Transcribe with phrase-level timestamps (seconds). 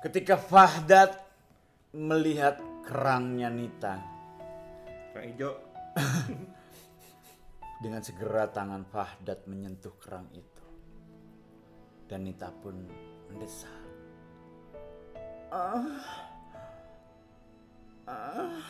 [0.00, 1.12] Ketika Fahdat
[1.92, 2.56] melihat
[2.88, 4.00] kerangnya Nita,
[5.12, 5.52] Kerang hijau.
[7.84, 10.64] dengan segera tangan Fahdat menyentuh kerang itu.
[12.08, 12.80] Dan Nita pun
[13.28, 13.76] mendesah.
[15.52, 15.84] Ah.
[18.08, 18.64] Ah.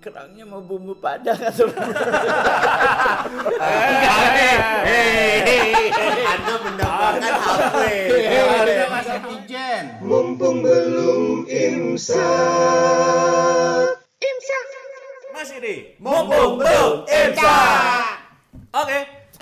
[0.00, 1.68] Kerangnya mau bumbu padang atau
[6.30, 7.76] Anda mendapatkan HP.
[8.32, 9.08] Harusnya mas
[10.04, 12.20] Mumpung belum imsak.
[15.32, 18.14] Masih di Mumpung belum imsak.
[18.76, 18.98] Oke,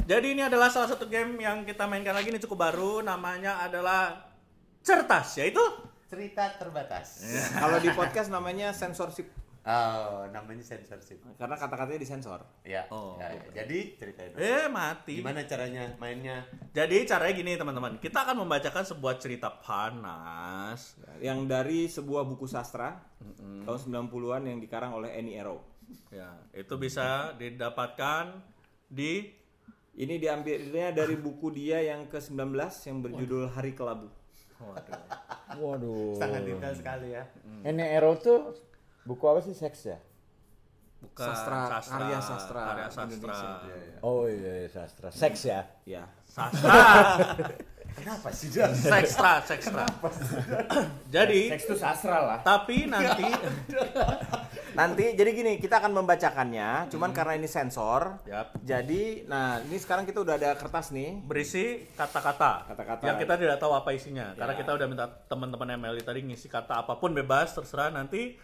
[0.06, 3.02] jadi ini adalah salah satu game yang kita mainkan lagi ini cukup baru.
[3.02, 4.30] Namanya adalah
[4.78, 5.60] Certas, yaitu
[6.08, 7.20] Cerita terbatas.
[7.60, 9.28] Kalau di podcast namanya censorship
[9.68, 11.20] Oh, namanya censorship.
[11.36, 12.40] karena kata-katanya disensor.
[12.64, 12.88] Ya.
[12.88, 13.20] Oh.
[13.20, 13.62] ya, ya.
[13.64, 14.32] Jadi ceritain.
[14.32, 14.40] dong.
[14.40, 15.20] eh mati.
[15.20, 16.48] Gimana caranya mainnya?
[16.72, 20.96] Jadi caranya gini teman-teman, kita akan membacakan sebuah cerita panas.
[21.20, 22.96] Yang dari sebuah buku sastra
[23.68, 25.60] tahun 90-an yang dikarang oleh Annie Arrow.
[26.08, 28.40] Ya, itu bisa didapatkan
[28.88, 29.36] di
[29.98, 32.54] Ini diambilnya dari buku dia yang ke-19
[32.86, 34.06] yang berjudul Hari Kelabu.
[34.62, 35.02] Waduh.
[35.58, 36.14] Waduh.
[36.22, 37.26] Sangat detail sekali ya.
[37.66, 38.54] Ini Ero tuh
[39.08, 39.98] buku apa sih seks ya?
[40.98, 43.06] Bukan Sastra, karya sastra karya sastra.
[43.08, 43.48] Indonesia.
[44.02, 45.08] Oh iya, iya sastra.
[45.08, 45.60] Seks ya?
[45.86, 46.04] Ya.
[46.26, 46.74] Sastra.
[47.98, 48.70] Kenapa sih dia?
[48.70, 49.82] Sekstra, sekstra.
[51.10, 52.38] Jadi, Seks itu sastra lah.
[52.42, 53.26] tapi nanti
[54.78, 58.22] Nanti jadi gini, kita akan membacakannya, cuman karena ini sensor.
[58.22, 58.54] Yap.
[58.62, 61.18] Jadi, nah ini sekarang kita udah ada kertas nih.
[61.18, 63.02] berisi kata-kata Kata-kata.
[63.02, 66.78] yang kita tidak tahu apa isinya karena kita udah minta teman-teman MLI tadi ngisi kata
[66.78, 68.38] apa pun bebas terserah nanti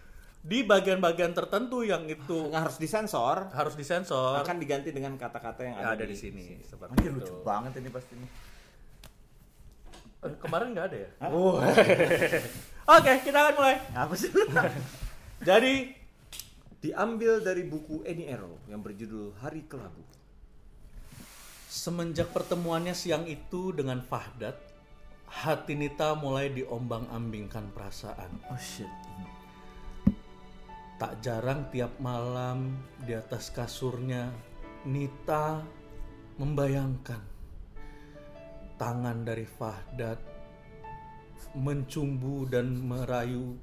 [0.44, 5.76] di bagian-bagian tertentu yang itu Nggak harus disensor, harus disensor akan diganti dengan kata-kata yang
[5.80, 7.24] yang ada, ada di sini seperti Anjir itu.
[7.24, 8.28] lucu banget ini pasti ini.
[10.24, 11.10] Eh, kemarin nggak ada ya
[12.96, 14.28] oke kita akan mulai Apa sih?
[15.48, 16.04] jadi
[16.84, 20.04] Diambil dari buku Annie Arrow yang berjudul Hari Kelabu.
[21.64, 24.52] semenjak pertemuannya siang itu dengan Fahdat
[25.26, 28.86] hati Nita mulai diombang-ambingkan perasaan Oh shit.
[30.94, 34.30] Tak jarang tiap malam di atas kasurnya
[34.86, 35.58] Nita
[36.38, 37.18] membayangkan
[38.78, 40.22] tangan dari Fahdat
[41.58, 43.58] mencumbu dan merayu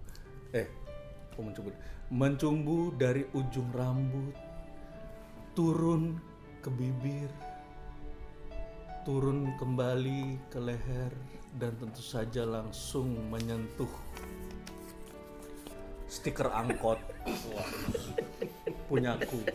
[0.51, 0.67] eh
[1.31, 1.71] kok mencumbu?
[2.11, 4.35] Mencumbu dari ujung rambut
[5.55, 6.19] turun
[6.59, 7.31] ke bibir
[9.07, 11.09] turun kembali ke leher
[11.57, 13.89] dan tentu saja langsung menyentuh
[16.11, 16.99] stiker angkot
[17.55, 17.69] Wah,
[18.91, 19.39] punyaku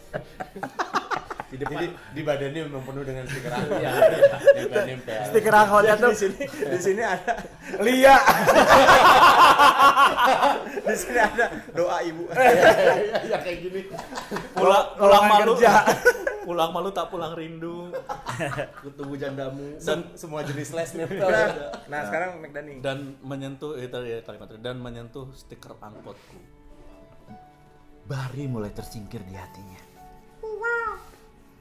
[1.46, 3.78] Di depan Jadi di badannya memang penuh dengan stiker angkot.
[3.78, 5.22] Nempel-nempel.
[5.30, 7.32] Stiker angkotnya tuh di sini di sini ada
[7.86, 8.16] Lia.
[10.82, 12.26] di sini ada doa ibu.
[13.30, 13.80] Ya kayak gini.
[14.58, 15.86] pulang pulang malu kerja.
[16.42, 17.94] pulang malu tak pulang rindu
[18.84, 19.78] Kutunggu jandamu.
[19.80, 21.28] dan Semua jenis les nempel.
[21.86, 22.82] Nah, sekarang McDani.
[22.84, 26.38] dan menyentuh itu ya kalimatnya dan menyentuh stiker angkotku
[28.06, 29.82] Bari mulai tersingkir di hatinya.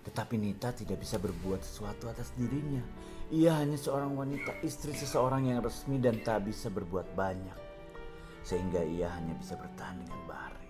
[0.05, 2.85] Tetapi Nita tidak bisa berbuat sesuatu atas dirinya.
[3.33, 7.57] Ia hanya seorang wanita, istri seseorang yang resmi dan tak bisa berbuat banyak.
[8.45, 10.69] Sehingga ia hanya bisa bertahan dengan Bahri.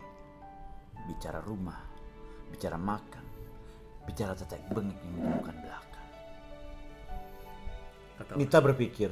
[1.11, 1.83] Bicara rumah,
[2.47, 3.25] bicara makan,
[4.07, 5.84] bicara tetek bengek yang menemukan belakang.
[8.15, 9.11] Kata Nita berpikir,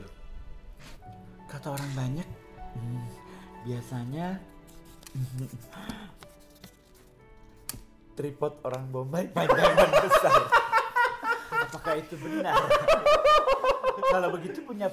[1.51, 2.27] kata orang banyak,
[2.75, 3.05] "Hmm,
[3.67, 4.39] biasanya
[8.17, 10.41] tripod orang Bombay panjang dan besar.
[11.69, 12.55] Apakah itu benar?
[13.93, 14.89] Kalau begitu punya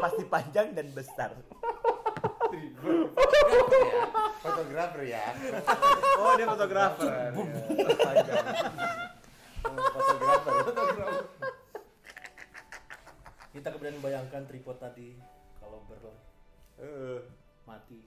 [0.00, 1.32] pasti panjang dan besar.
[4.38, 5.24] Fotografer ya.
[6.20, 7.32] Oh, dia fotografer.
[7.32, 9.07] Fotografer.
[13.58, 15.18] Kita kemudian membayangkan tripod tadi
[15.58, 15.98] kalau ber
[17.66, 18.06] mati.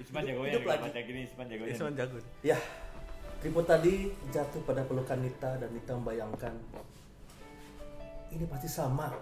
[0.00, 0.64] Isman kalau lagi.
[0.64, 1.72] macam gini Isman jagonya.
[1.76, 2.56] Isman jago Ya,
[3.44, 6.56] tripod tadi jatuh pada pelukan Nita dan Nita membayangkan
[8.32, 9.12] ini pasti sama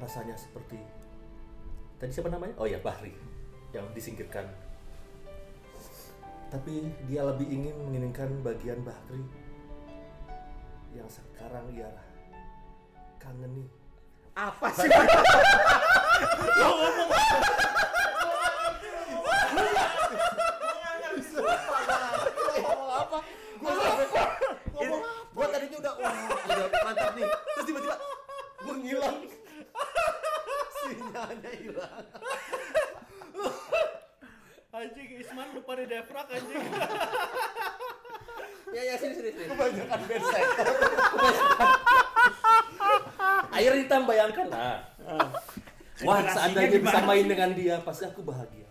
[0.00, 0.80] rasanya seperti
[2.00, 2.56] tadi siapa namanya?
[2.56, 3.12] Oh ya Bahri
[3.76, 4.48] yang disingkirkan.
[6.48, 9.20] Tapi dia lebih ingin menginginkan bagian Bahri
[10.96, 11.92] yang sekarang ia
[13.26, 13.64] kangeni.
[14.38, 14.90] Apa sih?
[25.36, 26.14] Gua tadinya udah wah,
[26.48, 27.28] udah mantap nih.
[27.28, 27.96] Terus tiba-tiba
[28.64, 29.18] ngilang.
[30.80, 32.04] Semuanya hilang.
[34.76, 36.64] Anjing Isman lupa di defrag anjing.
[38.76, 39.48] Ya ya sini sini sini.
[39.48, 40.66] Kebanyakan band sector.
[43.56, 44.84] Air hitam bayangkan lah.
[46.04, 48.68] Wah, seandainya bisa main dengan dia, pasti aku bahagia.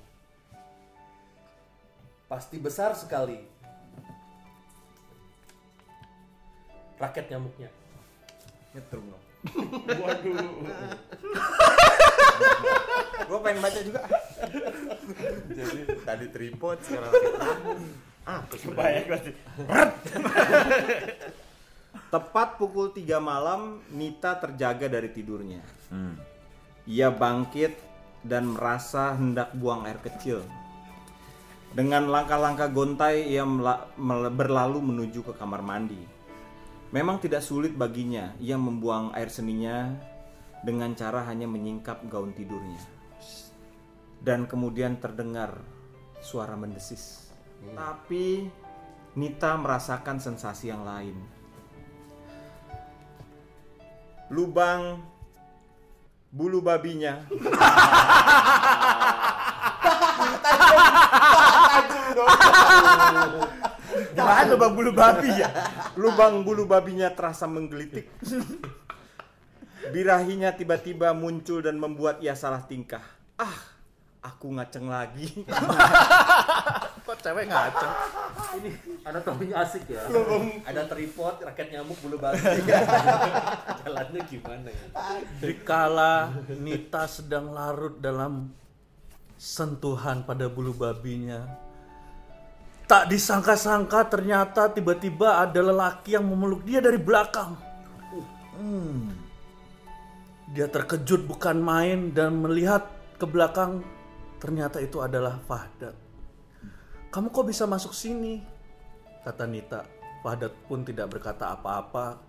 [2.30, 3.42] Pasti besar sekali.
[7.02, 7.74] Raket nyamuknya.
[8.78, 9.26] Nyetrum dong.
[13.26, 14.02] Gue pengen baca juga.
[15.50, 17.82] Jadi tadi tripod sekarang tabung.
[18.26, 19.32] Ah, Kebayang pasti.
[22.16, 25.60] Tepat pukul 3 malam, Nita terjaga dari tidurnya.
[26.88, 27.76] Ia bangkit
[28.24, 30.40] dan merasa hendak buang air kecil.
[31.76, 33.44] Dengan langkah-langkah gontai, ia
[34.32, 36.00] berlalu menuju ke kamar mandi.
[36.96, 39.92] Memang tidak sulit baginya, ia membuang air seninya
[40.64, 42.80] dengan cara hanya menyingkap gaun tidurnya.
[44.24, 45.52] Dan kemudian terdengar
[46.24, 47.28] suara mendesis.
[47.76, 48.48] Tapi
[49.20, 51.35] Nita merasakan sensasi yang lain.
[54.34, 55.02] Lubang
[56.36, 57.24] bulu babinya
[64.16, 65.50] Gimana bang bulu babi ya?
[65.96, 68.08] lubang bulu babinya terasa menggelitik.
[69.92, 73.04] Birahinya tiba-tiba muncul dan membuat ia salah tingkah.
[73.38, 73.56] Ah,
[74.24, 75.46] aku ngaceng lagi.
[77.06, 77.94] Kok cewek ngaceng?
[78.56, 78.70] Ini
[79.04, 80.02] ada topinya asik ya.
[80.64, 82.40] Ada tripod, raket nyamuk, bulu babi.
[83.84, 84.86] Jalannya gimana ya?
[85.44, 86.16] Dikala
[86.56, 88.50] Nita sedang larut dalam
[89.36, 91.44] sentuhan pada bulu babinya.
[92.86, 97.58] Tak disangka-sangka ternyata tiba-tiba ada lelaki yang memeluk dia dari belakang.
[98.56, 99.10] Hmm.
[100.54, 102.86] Dia terkejut bukan main dan melihat
[103.18, 103.82] ke belakang
[104.38, 106.05] ternyata itu adalah Fahdat.
[107.16, 108.44] Kamu kok bisa masuk sini?
[109.24, 109.88] Kata Nita.
[110.20, 112.20] Fahdat pun tidak berkata apa-apa.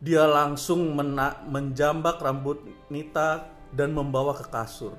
[0.00, 4.96] Dia langsung mena- menjambak rambut Nita dan membawa ke kasur.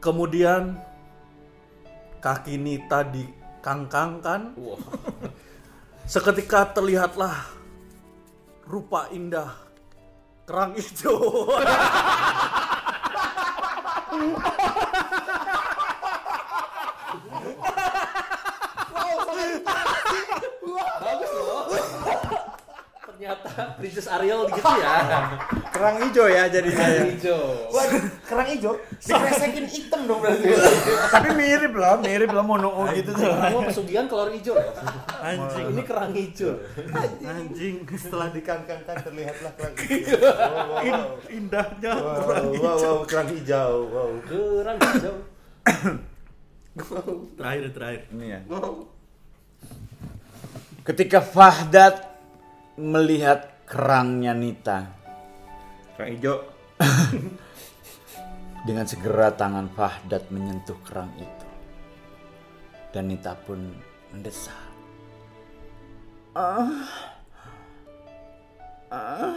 [0.00, 0.80] Kemudian
[2.24, 4.56] kaki Nita dikangkangkan.
[6.16, 7.52] Seketika terlihatlah
[8.64, 9.52] rupa indah
[10.48, 11.52] kerang hijau.
[20.98, 21.64] Bagus loh.
[23.06, 24.94] Ternyata Princess Ariel gitu ya.
[25.74, 26.82] Kerang hijau ya jadinya.
[26.82, 27.02] ya.
[27.06, 27.70] Hijau.
[27.70, 28.74] Waduh, kerang hijau.
[28.98, 30.50] Dikresekin hitam dong berarti.
[31.14, 33.30] Tapi mirip lah, mirip lah mono gitu tuh.
[33.30, 34.66] Kamu pesugihan kolor hijau ya?
[35.22, 35.78] Anjing.
[35.78, 36.58] Ini kerang hijau.
[37.22, 37.86] Anjing.
[37.94, 40.18] Setelah dikangkangkan terlihatlah kerang hijau.
[40.18, 41.06] Wow, wow, wow.
[41.30, 42.74] Indahnya Wow, kerang wow, hijau.
[42.74, 43.72] wow, kerang hijau.
[43.86, 44.10] Wow.
[44.26, 45.14] Kerang hijau.
[47.38, 48.02] Terakhir, terakhir.
[48.10, 48.40] Ini ya.
[48.50, 48.86] Wow.
[50.82, 52.02] Ketika Fahdat
[52.74, 54.78] melihat kerangnya Nita,
[55.98, 56.36] Kerang hijau.
[58.66, 61.46] dengan segera tangan Fahdat menyentuh kerang itu.
[62.94, 63.76] Dan Nita pun
[64.14, 64.62] mendesah.
[66.32, 66.86] Ah.
[68.88, 69.27] Ah.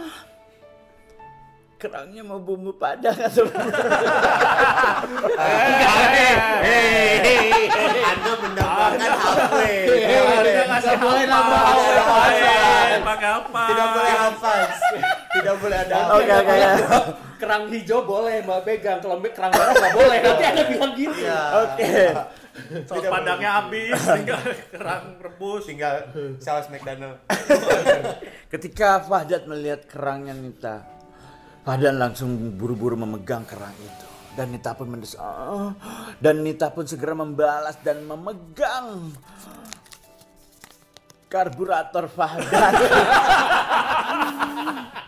[1.82, 3.42] Kerangnya mau bumbu padang atau
[8.06, 9.54] Anda mendapatkan HP.
[9.90, 11.62] Tidak boleh nambah
[13.02, 13.62] Pakai apa?
[13.66, 14.78] Tidak boleh advance.
[15.34, 15.96] Tidak boleh ada.
[16.14, 16.54] Oke oke.
[17.42, 20.22] Kerang hijau boleh mbak pegang, kalau kerang merah nggak boleh.
[20.22, 21.26] Nanti ada bilang gitu.
[21.66, 22.14] Oke.
[22.86, 24.38] Saus padangnya habis, tinggal
[24.70, 25.66] kerang rebus.
[25.66, 26.06] Tinggal
[26.38, 27.18] saus McDonald.
[28.46, 30.86] Ketika Fahdat melihat kerangnya Nita,
[31.62, 34.06] Fahdan langsung buru-buru memegang kerang itu.
[34.34, 35.70] Dan Nita pun mendes "Ah."
[36.18, 39.14] Dan Nita pun segera membalas dan memegang
[41.30, 42.50] karburator Fahdan.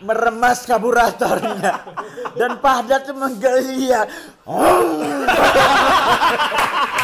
[0.07, 1.73] Meremas karburatornya.
[2.39, 4.07] Dan Fahdat tuh menggeliat.